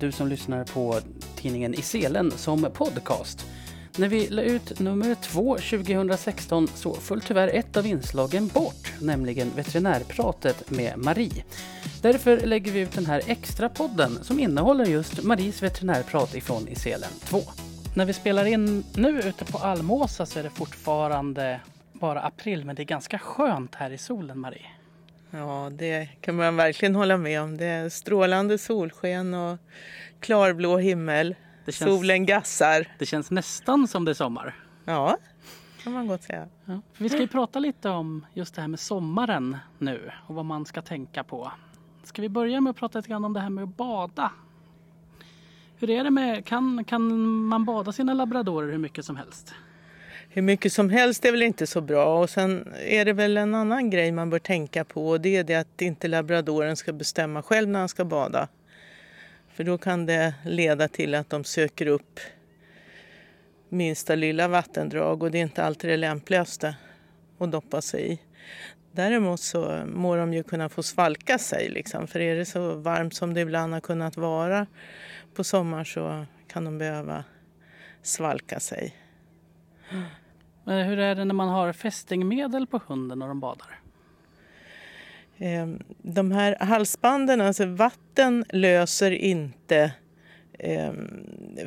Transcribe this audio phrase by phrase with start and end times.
[0.00, 0.98] du som lyssnar på
[1.36, 3.46] tidningen I selen som podcast.
[3.96, 9.50] När vi la ut nummer två 2016 så föll tyvärr ett av inslagen bort, nämligen
[9.56, 11.44] veterinärpratet med Marie.
[12.02, 16.74] Därför lägger vi ut den här extra podden som innehåller just Maries veterinärprat ifrån I
[16.74, 17.40] selen 2.
[17.94, 21.60] När vi spelar in nu ute på Almåsa så är det fortfarande
[21.92, 24.66] bara april, men det är ganska skönt här i solen, Marie.
[25.30, 27.56] Ja, det kan man verkligen hålla med om.
[27.56, 29.58] Det är strålande solsken och
[30.20, 31.34] klarblå himmel.
[31.64, 32.86] Känns, Solen gassar.
[32.98, 34.56] det känns nästan som det är sommar.
[34.84, 35.16] Ja,
[35.82, 36.48] kan man gott säga.
[36.64, 40.34] Ja, för vi ska ju prata lite om just det här med sommaren nu och
[40.34, 41.52] vad man ska tänka på.
[42.04, 44.32] Ska vi börja med att prata lite grann om det här med att bada?
[45.76, 49.54] Hur är det med, kan, kan man bada sina labradorer hur mycket som helst?
[50.32, 52.20] Hur mycket som helst är väl inte så bra.
[52.20, 55.44] Och sen är det väl en annan grej man bör tänka på och det är
[55.44, 58.48] det att inte labradoren ska bestämma själv när han ska bada.
[59.54, 62.20] För då kan det leda till att de söker upp
[63.68, 66.76] minsta lilla vattendrag och det är inte alltid det lämpligaste
[67.38, 68.20] att doppa sig i.
[68.92, 72.06] Däremot så må de ju kunna få svalka sig liksom.
[72.06, 74.66] För är det så varmt som det ibland har kunnat vara
[75.34, 77.24] på sommar så kan de behöva
[78.02, 78.96] svalka sig.
[80.70, 83.80] Men hur är det när man har fästingmedel på hunden och de badar?
[85.38, 85.68] Eh,
[86.02, 89.92] De här halsbanden, alltså vatten löser inte
[90.52, 90.92] eh,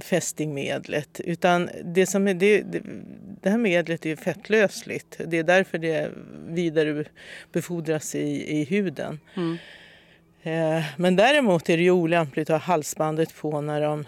[0.01, 2.61] fästingmedlet utan det, som är, det,
[3.41, 5.21] det här medlet är fettlösligt.
[5.27, 6.11] Det är därför det
[6.47, 9.19] vidarebefordras i, i huden.
[9.35, 9.57] Mm.
[10.45, 14.05] Eh, men däremot är det ju olämpligt att ha halsbandet på när de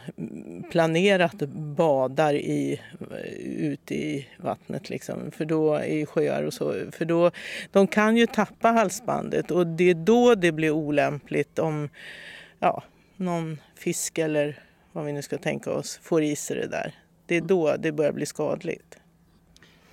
[0.72, 3.18] planerat badar i, eh,
[3.66, 4.90] ute i vattnet.
[4.90, 5.32] Liksom.
[5.32, 6.76] För då i sjöar och så.
[6.92, 7.32] För då,
[7.72, 11.90] de kan ju tappa halsbandet och det är då det blir olämpligt om
[12.60, 12.84] ja,
[13.16, 14.60] någon fisk eller
[14.92, 16.94] vad vi nu ska tänka oss får i sig det där.
[17.26, 18.98] Det är då det börjar bli skadligt.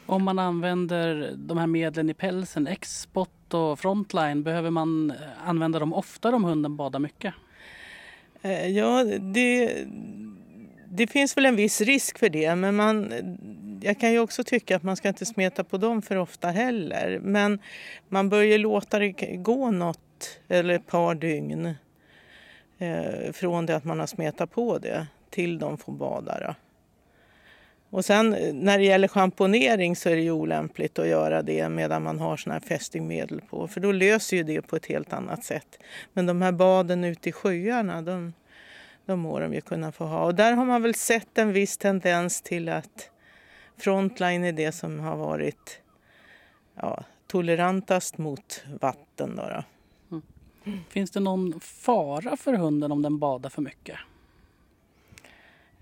[0.07, 5.17] Om man använder de här medlen i pälsen, X-spot och Frontline, behöver man eh,
[5.49, 7.35] använda dem oftare om hunden badar mycket?
[8.43, 9.85] Eh, ja, det,
[10.89, 12.55] det finns väl en viss risk för det.
[12.55, 13.13] Men man,
[13.83, 17.21] jag kan ju också tycka att man ska inte smeta på dem för ofta heller.
[17.23, 17.59] Men
[18.09, 21.75] man bör ju låta det gå något eller ett par dygn
[22.79, 26.41] eh, från det att man har smetat på det till de får bada.
[26.41, 26.55] Då.
[27.93, 31.69] Och sen eh, när det gäller schamponering så är det ju olämpligt att göra det
[31.69, 33.69] medan man har sådana här fästingmedel på.
[33.69, 35.79] För då löser ju det på ett helt annat sätt.
[36.13, 38.33] Men de här baden ute i sjöarna, de,
[39.07, 40.25] de må de ju kunna få ha.
[40.25, 43.11] Och där har man väl sett en viss tendens till att
[43.79, 45.81] Frontline är det som har varit
[46.75, 49.37] ja, tolerantast mot vatten.
[49.37, 49.65] Då, då.
[50.67, 50.79] Mm.
[50.89, 53.99] Finns det någon fara för hunden om den badar för mycket?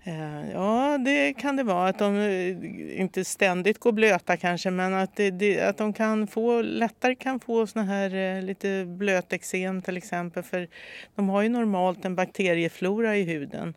[0.03, 1.87] Eh, ja, det kan det vara.
[1.87, 6.61] Att de eh, inte ständigt går blöta kanske, men att, det, att de kan få,
[6.61, 10.43] lättare kan få såna här eh, lite blöteksem till exempel.
[10.43, 10.67] För
[11.15, 13.73] de har ju normalt en bakterieflora i huden.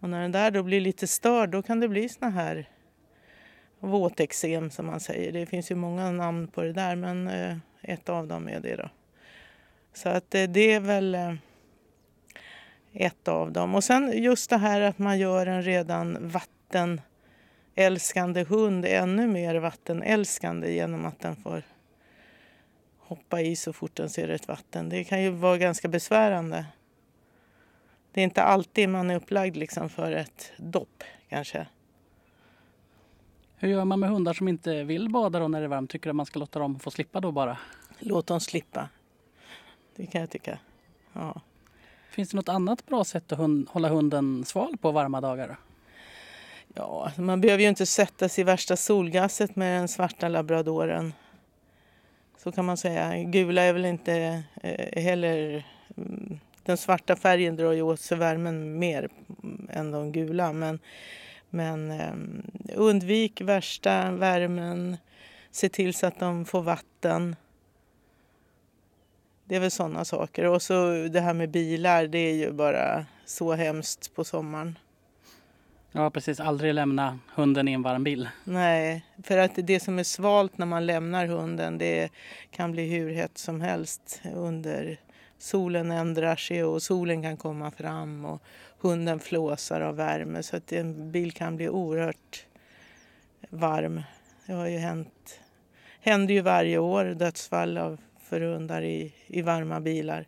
[0.00, 2.68] Och när den där då blir lite störd, då kan det bli såna här
[3.80, 5.32] våteksem som man säger.
[5.32, 7.30] Det finns ju många namn på det där, men
[7.82, 8.88] ett av dem är det då.
[9.94, 11.16] Så att det är väl
[12.96, 13.74] ett av dem.
[13.74, 20.72] Och sen just det här att man gör en redan vattenälskande hund ännu mer vattenälskande
[20.72, 21.62] genom att den får
[22.98, 24.88] hoppa i så fort den ser ett vatten.
[24.88, 26.66] Det kan ju vara ganska besvärande.
[28.12, 31.66] Det är inte alltid man är upplagd liksom för ett dopp kanske.
[33.56, 35.90] Hur gör man med hundar som inte vill bada då när det är varmt?
[35.90, 37.58] Tycker du att man ska låta dem få slippa då bara?
[37.98, 38.88] Låt dem slippa.
[39.96, 40.58] Det kan jag tycka.
[41.12, 41.40] Ja.
[42.16, 45.56] Finns det något annat bra sätt att hund, hålla hunden sval på varma dagar?
[46.74, 51.12] Ja, alltså man behöver ju inte sätta sig i värsta solgasset med den svarta labradoren.
[52.36, 53.22] Så kan man säga.
[53.22, 55.64] Gula är väl inte eh, heller...
[55.96, 59.08] Mm, den svarta färgen drar ju åt sig värmen mer
[59.68, 60.52] än de gula.
[60.52, 60.78] Men,
[61.50, 62.14] men eh,
[62.74, 64.96] undvik värsta värmen.
[65.50, 67.36] Se till så att de får vatten.
[69.48, 70.44] Det är väl sådana saker.
[70.44, 74.78] Och så det här med bilar, det är ju bara så hemskt på sommaren.
[75.92, 78.28] Ja precis, aldrig lämna hunden i en varm bil.
[78.44, 82.08] Nej, för att det som är svalt när man lämnar hunden det
[82.50, 85.00] kan bli hur hett som helst under
[85.38, 88.42] solen ändrar sig och solen kan komma fram och
[88.80, 92.46] hunden flåsar av värme så att en bil kan bli oerhört
[93.50, 94.02] varm.
[94.46, 95.40] Det har ju hänt,
[96.00, 100.26] händer ju varje år dödsfall av för hundar i, i varma bilar.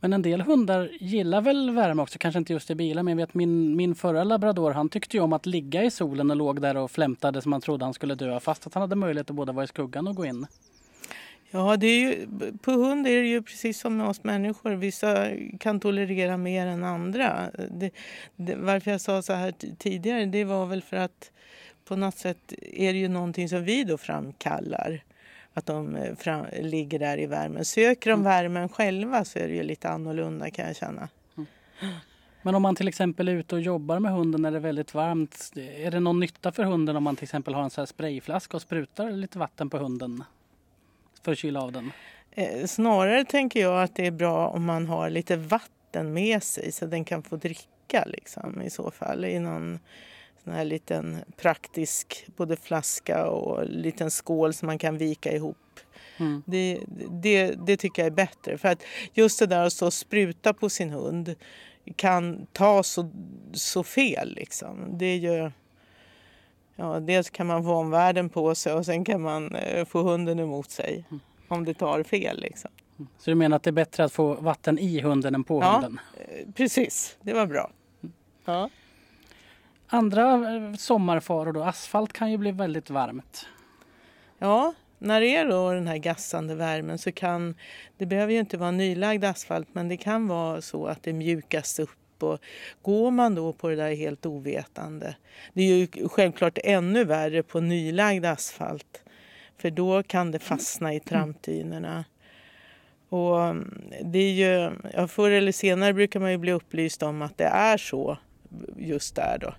[0.00, 3.02] Men en del hundar gillar väl värme också, kanske inte just i bilar.
[3.02, 6.30] Men jag vet min, min förra labrador han tyckte ju om att ligga i solen
[6.30, 8.40] och låg där och flämtade som man trodde han skulle dö.
[8.40, 10.46] Fast att han hade möjlighet att både vara i skuggan och gå in.
[11.50, 12.26] Ja, det är ju,
[12.62, 14.70] på hund är det ju precis som med oss människor.
[14.70, 15.28] Vissa
[15.60, 17.50] kan tolerera mer än andra.
[17.70, 17.90] Det,
[18.36, 21.30] det, varför jag sa så här tidigare, det var väl för att
[21.84, 25.02] på något sätt är det ju någonting som vi då framkallar.
[25.54, 27.64] Att de eh, fram, ligger där i värmen.
[27.64, 28.24] Söker de mm.
[28.24, 31.08] värmen själva så är det ju lite annorlunda kan jag känna.
[31.36, 31.46] Mm.
[32.42, 34.94] Men om man till exempel är ute och jobbar med hunden när det är väldigt
[34.94, 35.52] varmt.
[35.56, 38.56] Är det någon nytta för hunden om man till exempel har en sån här sprayflaska
[38.56, 40.24] och sprutar lite vatten på hunden?
[41.22, 41.92] För att kyla av den?
[42.30, 46.72] Eh, snarare tänker jag att det är bra om man har lite vatten med sig
[46.72, 49.24] så den kan få dricka liksom, i så fall.
[49.24, 49.78] I någon
[50.44, 55.56] sån här liten praktisk både flaska och liten skål som man kan vika ihop.
[56.16, 56.42] Mm.
[56.46, 56.80] Det,
[57.10, 58.58] det, det tycker jag är bättre.
[58.58, 58.82] För att
[59.12, 61.34] just det där att stå och spruta på sin hund
[61.96, 63.10] kan ta så,
[63.52, 64.34] så fel.
[64.34, 64.98] Liksom.
[64.98, 65.52] Det gör,
[66.76, 70.38] ja, dels kan man få omvärlden på sig och sen kan man eh, få hunden
[70.38, 71.04] emot sig.
[71.10, 71.20] Mm.
[71.48, 72.40] Om det tar fel.
[72.40, 72.70] Liksom.
[72.98, 73.08] Mm.
[73.18, 75.72] Så du menar att det är bättre att få vatten i hunden än på ja,
[75.72, 76.00] hunden?
[76.28, 77.70] Eh, precis, det var bra.
[78.02, 78.12] Mm.
[78.44, 78.70] Ja.
[79.86, 81.62] Andra eh, sommarfaror då?
[81.62, 83.46] Asfalt kan ju bli väldigt varmt.
[84.38, 87.54] Ja, när det är då den här gassande värmen så kan
[87.98, 91.78] det behöver ju inte vara nylagd asfalt men det kan vara så att det mjukas
[91.78, 92.38] upp och
[92.82, 95.16] går man då på det där helt ovetande.
[95.52, 99.02] Det är ju självklart ännu värre på nylagd asfalt
[99.58, 102.04] för då kan det fastna i trampdynorna.
[103.08, 107.22] Och mm, det är ju, ja, förr eller senare brukar man ju bli upplyst om
[107.22, 108.18] att det är så
[108.76, 109.54] just där då.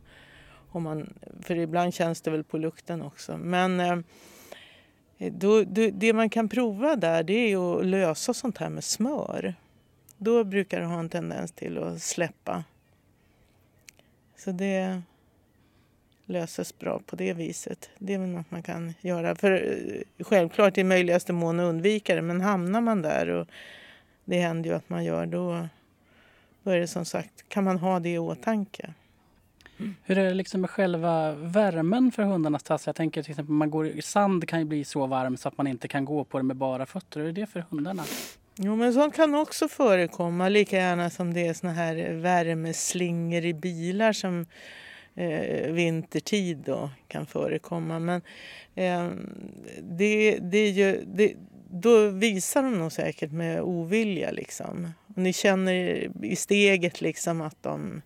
[0.76, 3.38] Om man, för ibland känns det väl på lukten också.
[3.38, 3.98] Men eh,
[5.32, 9.56] då, då, det man kan prova där det är att lösa sånt här med smör.
[10.18, 12.64] Då brukar det ha en tendens till att släppa.
[14.38, 15.02] Så det
[16.26, 17.90] löses bra på det viset.
[17.98, 19.36] Det är väl något man kan göra.
[19.36, 23.48] För eh, självklart i möjligaste mån undvika det men hamnar man där och
[24.26, 25.68] det händer ju att man gör då,
[26.64, 28.94] då är det som sagt, kan man ha det i åtanke.
[30.04, 32.88] Hur är det liksom med själva värmen för hundarnas tass?
[32.88, 35.68] Jag tänker till exempel man går sand kan ju bli så varm så att man
[35.68, 37.20] inte kan gå på det med bara fötter.
[37.20, 38.04] Hur är det för hundarna?
[38.58, 43.54] Jo men sånt kan också förekomma lika gärna som det är såna här värmeslingor i
[43.54, 44.46] bilar som
[45.16, 48.00] eh, vintertid då kan förekomma.
[48.00, 48.22] Men
[48.76, 49.10] eh,
[49.82, 51.34] det, det, ju, det,
[51.70, 54.92] då visar de nog säkert med ovilja liksom.
[55.08, 55.74] Och ni känner
[56.26, 58.02] i steget liksom att de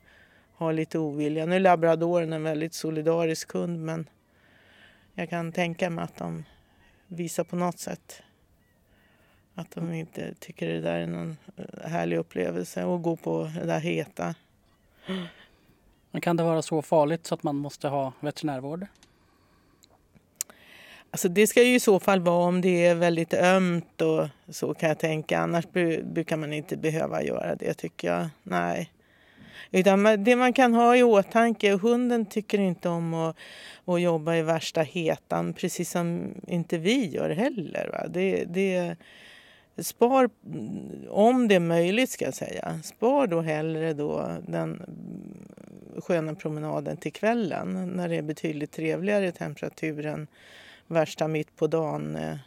[0.60, 1.46] har lite ovilja.
[1.46, 4.10] Nu är labradoren en väldigt solidarisk hund men
[5.14, 6.44] jag kan tänka mig att de
[7.08, 8.22] visar på något sätt
[9.56, 13.66] att de inte tycker det där är någon eh, härlig upplevelse att gå på det
[13.66, 14.36] där heta.
[16.12, 18.86] Men kan det vara så farligt så att man måste ha veterinärvård?
[21.12, 24.74] Alltså det ska ju i så fall vara om det är väldigt ömt och så
[24.74, 25.40] kan jag tänka.
[25.40, 25.66] Annars
[26.04, 28.30] brukar man inte behöva göra det tycker jag.
[28.44, 28.92] Nej.
[29.72, 33.38] Utan det man kan ha i åtanke, hunden tycker inte om att,
[33.86, 37.90] att jobba i värsta hetan precis som inte vi gör heller.
[37.94, 38.08] Va?
[38.08, 38.96] Det, det,
[39.78, 40.30] spar,
[41.10, 44.82] om det är möjligt ska jag säga, spar då hellre då den
[45.98, 50.28] sköna promenaden till kvällen när det är betydligt trevligare temperatur än
[50.88, 52.38] värsta mitt på dagen eh,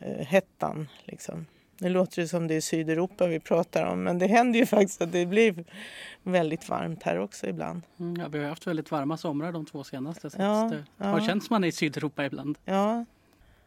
[0.00, 0.88] eh hettan.
[1.04, 1.46] Liksom.
[1.78, 5.02] Nu låter det som det är Sydeuropa vi pratar om men det händer ju faktiskt
[5.02, 5.64] att det blir
[6.22, 7.82] väldigt varmt här också ibland.
[8.00, 10.30] Mm, ja, vi har haft väldigt varma somrar de två senaste.
[10.30, 11.06] Så ja, det ja.
[11.06, 12.58] har känts man är i Sydeuropa ibland.
[12.64, 13.04] Ja.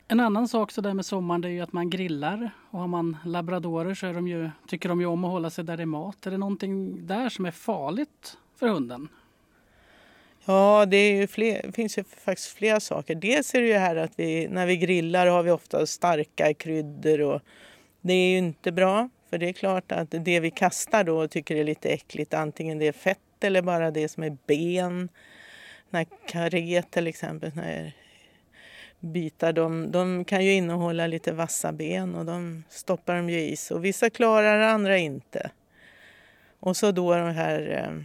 [0.08, 2.88] En annan sak så där med sommaren det är ju att man grillar och har
[2.88, 5.88] man labradorer så de ju, tycker de ju om att hålla sig där det är
[5.88, 6.28] mat.
[6.28, 9.08] Är det någonting där som är farligt för hunden?
[10.46, 13.16] Ja, det är fler, finns ju faktiskt flera saker.
[13.16, 17.22] Dels är det ju här att vi, när vi grillar har vi ofta starka kryddor
[17.22, 17.42] och
[18.06, 19.10] det är ju inte bra.
[19.30, 22.80] För det är klart att det vi kastar då och tycker är lite äckligt, antingen
[22.80, 25.10] det är fett eller bara det som är ben.
[25.90, 27.94] När karé till exempel, när
[29.00, 33.56] bitar, de, de kan ju innehålla lite vassa ben och de stoppar de ju i
[33.56, 33.76] sig.
[33.76, 35.52] Och vissa klarar det, andra inte.
[36.60, 38.02] Och så då de här eh,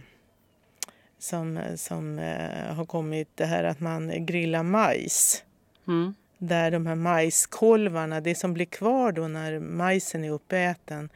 [1.19, 5.43] som, som eh, har kommit, det här att man grillar majs.
[5.87, 11.09] Mm där de här majskolvarna, det som blir kvar då när majsen är uppäten,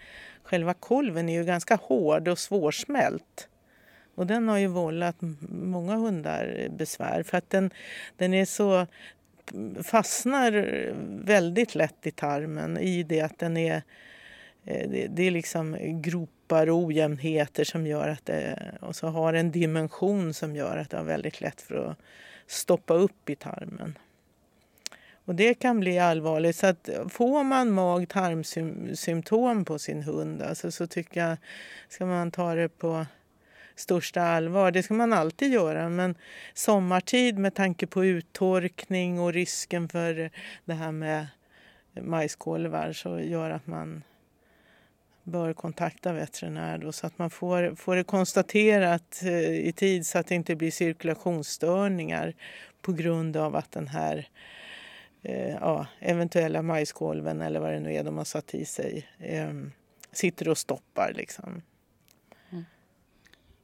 [0.44, 3.48] själva kolven är ju ganska hård och svårsmält.
[4.16, 5.16] Och den har ju vållat
[5.50, 7.72] många hundar besvär för att den,
[8.18, 8.88] den är så
[9.84, 10.66] fastnar
[11.26, 13.82] väldigt lätt i tarmen i det att den är
[14.66, 19.34] eh, det, det, är liksom gropar och ojämnheter som gör att det, och så har
[19.34, 21.98] en dimension som gör att det är väldigt lätt för att
[22.48, 23.98] stoppa upp i tarmen.
[25.26, 26.56] Och det kan bli allvarligt.
[26.56, 31.38] Så att får man mag-tarmsymptom på sin hund alltså, så tycker jag
[31.90, 33.06] ska man ta det på
[33.76, 34.72] största allvar.
[34.72, 35.90] Det ska man alltid göra.
[35.90, 36.16] Men
[36.54, 40.30] sommartid med tanke på uttorkning och risken för
[40.66, 41.28] det här med
[42.02, 44.04] majskolvar så gör att man
[45.24, 50.18] bör kontakta veterinär då, så att man får, får det konstaterat eh, i tid så
[50.18, 52.34] att det inte blir cirkulationsstörningar
[52.82, 54.65] på grund av att den här eh,
[55.62, 59.54] ja, eventuella majskolven eller vad det nu är de har satt i sig eh,
[60.12, 61.14] sitter och stoppar.
[61.16, 61.62] Liksom.
[62.52, 62.66] Mm.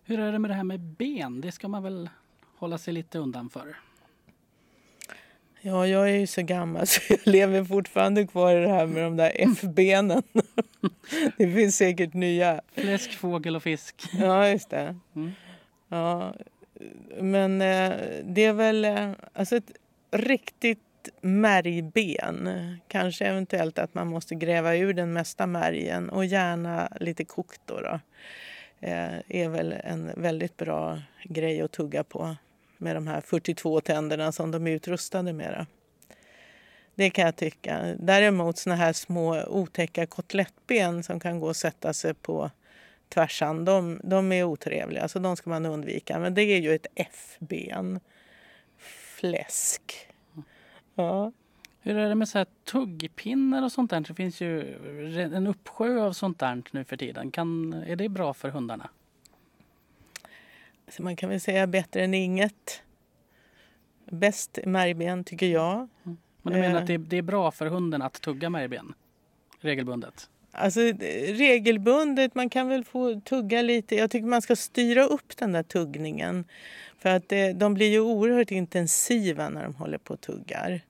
[0.03, 1.41] Hur är det med det här med ben?
[1.41, 2.09] Det ska man väl
[2.57, 3.77] hålla sig lite undan för?
[5.61, 9.03] Ja, jag är ju så gammal så jag lever fortfarande kvar i det här med
[9.03, 10.23] de där F-benen.
[11.37, 12.61] det finns säkert nya.
[12.71, 14.03] Fläsk, fågel och fisk.
[14.13, 14.95] Ja, just det.
[15.15, 15.31] Mm.
[15.87, 16.33] Ja,
[17.19, 17.91] men eh,
[18.23, 19.71] det är väl eh, alltså ett
[20.11, 20.79] riktigt
[21.21, 22.49] märgben.
[22.87, 27.81] Kanske eventuellt att man måste gräva ur den mesta märgen och gärna lite kokt då.
[27.81, 27.99] då.
[28.79, 32.35] Eh, är väl en väldigt bra grej att tugga på
[32.77, 35.65] med de här 42 tänderna som de är utrustade med.
[36.95, 37.95] Det kan jag tycka.
[37.99, 42.51] Däremot såna här små otäcka kotlettben som kan gå och sätta sig på
[43.09, 45.07] tvärsan, de, de är otrevliga.
[45.07, 46.19] Så de ska man undvika.
[46.19, 47.99] Men det är ju ett F-ben.
[48.77, 50.10] Fläsk.
[50.95, 51.31] Ja.
[51.79, 53.99] Hur är det med så här tuggpinnar och sånt där?
[53.99, 54.75] Det finns ju
[55.35, 57.31] en uppsjö av sånt där nu för tiden.
[57.31, 58.89] Kan, är det bra för hundarna?
[60.87, 62.83] Så man kan väl säga bättre än inget.
[64.05, 65.75] Bäst märgben tycker jag.
[66.03, 66.17] Mm.
[66.41, 68.93] Men du menar att det är, det är bra för hunden att tugga märgben
[69.59, 70.29] regelbundet?
[70.51, 73.95] Alltså regelbundet, man kan väl få tugga lite.
[73.95, 76.45] Jag tycker man ska styra upp den där tuggningen.
[76.97, 80.81] För att det, de blir ju oerhört intensiva när de håller på och tuggar.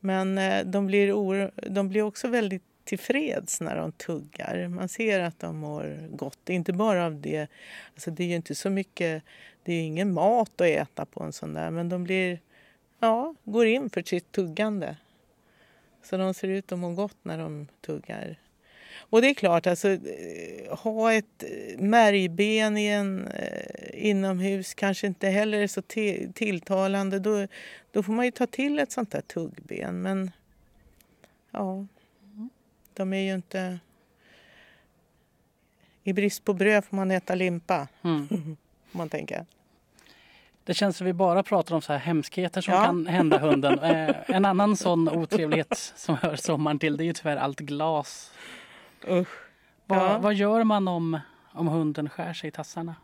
[0.00, 4.68] Men eh, de blir, de blir också väldigt tillfreds när de tuggar.
[4.68, 6.48] Man ser att de mår gott.
[6.48, 7.46] Inte bara av det.
[7.94, 9.22] Alltså det är ju inte så mycket,
[9.62, 11.70] det är ingen mat att äta på en sån där.
[11.70, 12.40] Men de blir,
[13.00, 14.96] ja, går in för sitt tuggande.
[16.02, 18.38] Så de ser ut att må gott när de tuggar.
[18.98, 25.06] Och det är klart, alltså, eh, ha ett eh, märgben i en, eh, inomhus kanske
[25.06, 25.82] inte heller är så
[26.32, 27.18] tilltalande.
[27.18, 27.46] Då,
[27.90, 30.02] då får man ju ta till ett sånt där tuggben.
[30.02, 30.30] Men
[31.50, 31.86] ja,
[32.94, 33.78] de är ju inte...
[36.02, 37.88] I brist på bröd får man äta limpa.
[38.02, 38.56] Mm.
[38.92, 39.46] man tänker.
[40.64, 42.84] Det känns som vi bara pratar om så här hemskheter som ja.
[42.84, 43.78] kan hända hunden.
[44.26, 48.32] En annan sån otrevlighet som hör sommaren till det är ju tyvärr allt glas.
[49.08, 49.28] Usch.
[49.86, 50.18] Va, ja.
[50.18, 51.20] Vad gör man om,
[51.52, 52.94] om hunden skär sig i tassarna?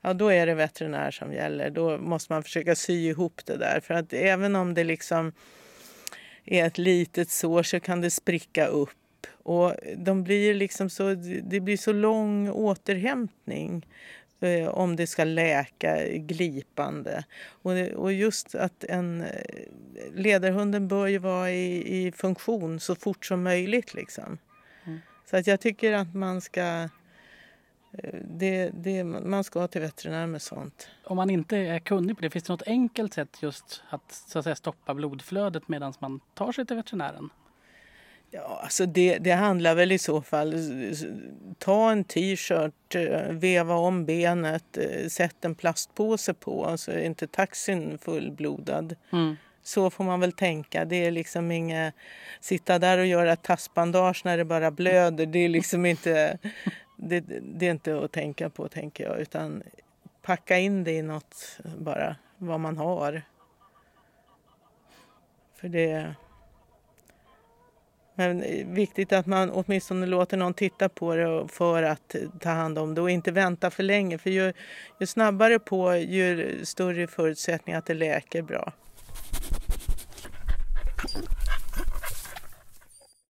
[0.00, 1.70] Ja, då är det veterinär som gäller.
[1.70, 3.80] Då måste man försöka sy ihop det där.
[3.80, 5.32] För att även om det liksom
[6.44, 8.90] är ett litet sår så kan det spricka upp
[9.48, 13.86] och de blir liksom så, det blir så lång återhämtning
[14.40, 17.24] eh, om det ska läka glipande.
[17.62, 19.28] Och, och just att en eh,
[20.14, 23.94] ledarhunden bör ju vara i, i funktion så fort som möjligt.
[23.94, 24.38] Liksom.
[25.30, 26.88] Så att jag tycker att man ska
[27.92, 30.88] eh, det, det, man ska till veterinär med sånt.
[31.04, 34.38] Om man inte är kunnig på det, finns det något enkelt sätt just att, så
[34.38, 37.30] att säga, stoppa blodflödet medan man tar sig till veterinären?
[38.30, 40.54] Ja, alltså det, det handlar väl i så fall
[41.58, 47.26] ta en t-shirt, eh, veva om benet, eh, sätt en plastpåse på, alltså är inte
[47.26, 48.96] taxin fullblodad.
[49.12, 49.36] Mm.
[49.68, 50.84] Så får man väl tänka.
[50.84, 51.94] Det är liksom inget
[52.40, 55.26] sitta där och göra tassbandage när det bara blöder.
[55.26, 56.38] Det är liksom inte,
[56.96, 59.20] det, det är inte att tänka på tänker jag.
[59.20, 59.62] Utan
[60.22, 63.22] packa in det i något bara, vad man har.
[65.56, 66.14] För det
[68.14, 68.44] men
[68.74, 73.00] viktigt att man åtminstone låter någon titta på det för att ta hand om det
[73.00, 74.18] och inte vänta för länge.
[74.18, 74.52] För ju,
[75.00, 78.72] ju snabbare på, ju större förutsättning att det läker bra.